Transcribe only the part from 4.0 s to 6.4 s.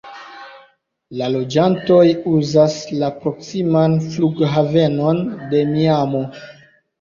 flughavenon de Miamo.